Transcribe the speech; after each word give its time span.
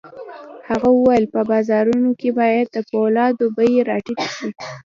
هغه 0.69 0.87
وویل 0.91 1.25
په 1.33 1.41
بازارونو 1.49 2.09
کې 2.19 2.29
باید 2.39 2.67
د 2.71 2.77
پولادو 2.89 3.45
بيې 3.57 3.79
را 3.89 3.97
ټیټې 4.05 4.27
شي 4.35 4.49